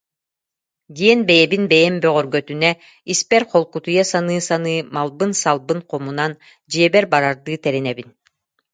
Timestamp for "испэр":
3.13-3.43